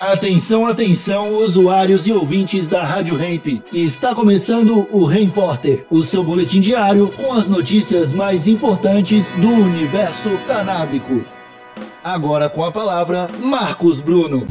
[0.00, 3.62] Atenção, atenção, usuários e ouvintes da Rádio Hemp.
[3.70, 10.30] Está começando o Repórter, o seu boletim diário com as notícias mais importantes do universo
[10.46, 11.22] canábico.
[12.02, 14.46] Agora com a palavra, Marcos Bruno.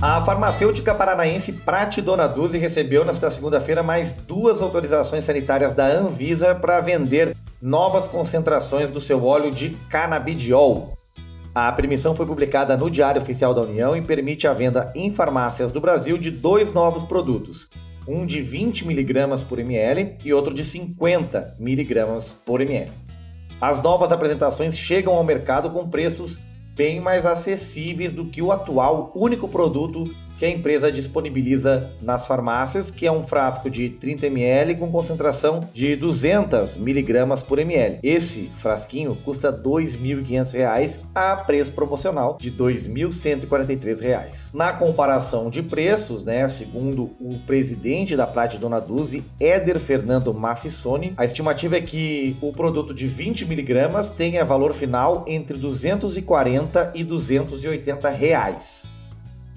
[0.00, 6.54] A farmacêutica paranaense Prate Dona Duzi recebeu nesta segunda-feira mais duas autorizações sanitárias da Anvisa
[6.54, 10.96] para vender novas concentrações do seu óleo de canabidiol.
[11.52, 15.72] A permissão foi publicada no Diário Oficial da União e permite a venda em farmácias
[15.72, 17.68] do Brasil de dois novos produtos,
[18.06, 22.92] um de 20 mg por ml e outro de 50 mg por ml.
[23.60, 26.38] As novas apresentações chegam ao mercado com preços
[26.76, 30.04] bem mais acessíveis do que o atual único produto
[30.40, 35.68] que a empresa disponibiliza nas farmácias, que é um frasco de 30 ml com concentração
[35.74, 37.98] de 200 mg por ml.
[38.02, 44.54] Esse frasquinho custa R$ 2.500 a preço promocional de R$ 2.143.
[44.54, 51.12] Na comparação de preços, né, segundo o presidente da Prate Dona Duzi, Éder Fernando Mafissoni,
[51.18, 57.04] a estimativa é que o produto de 20 mg tenha valor final entre 240 e
[57.04, 58.88] 280 reais.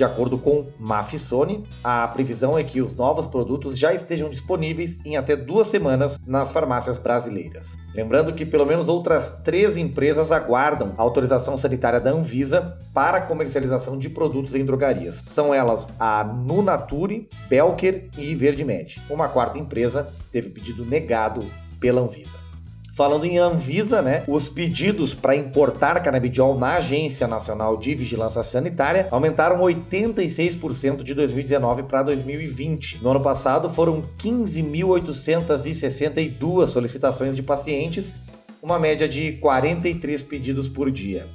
[0.00, 5.18] De acordo com Mafissoni, a previsão é que os novos produtos já estejam disponíveis em
[5.18, 7.76] até duas semanas nas farmácias brasileiras.
[7.94, 13.20] Lembrando que pelo menos outras três empresas aguardam a autorização sanitária da Anvisa para a
[13.20, 15.20] comercialização de produtos em drogarias.
[15.22, 19.02] São elas a Nunature, Belker e Verdemed.
[19.10, 21.44] Uma quarta empresa teve pedido negado
[21.78, 22.49] pela Anvisa.
[22.94, 29.06] Falando em Anvisa, né, os pedidos para importar canabidiol na Agência Nacional de Vigilância Sanitária
[29.10, 33.02] aumentaram 86% de 2019 para 2020.
[33.02, 38.14] No ano passado foram 15.862 solicitações de pacientes,
[38.62, 41.26] uma média de 43 pedidos por dia.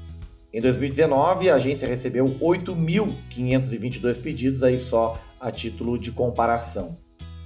[0.54, 7.04] Em 2019, a agência recebeu 8.522 pedidos aí só a título de comparação.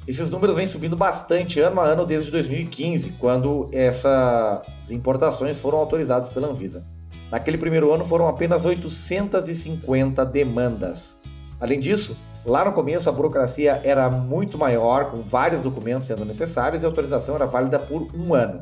[0.09, 6.31] Esses números vêm subindo bastante ano a ano desde 2015, quando essas importações foram autorizadas
[6.31, 6.83] pela Anvisa.
[7.29, 11.15] Naquele primeiro ano foram apenas 850 demandas.
[11.59, 16.81] Além disso, lá no começo a burocracia era muito maior, com vários documentos sendo necessários
[16.81, 18.61] e a autorização era válida por um ano.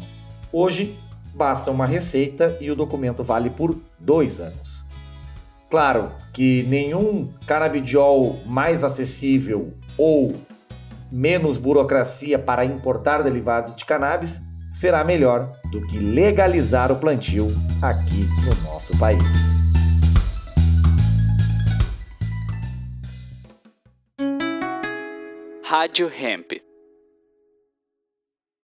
[0.51, 0.99] Hoje,
[1.33, 4.85] basta uma receita e o documento vale por dois anos.
[5.69, 10.33] Claro que nenhum canabidiol mais acessível ou
[11.11, 14.41] menos burocracia para importar derivados de cannabis,
[14.71, 17.47] será melhor do que legalizar o plantio
[17.81, 19.57] aqui no nosso país.
[25.63, 26.66] Rádio Hemp.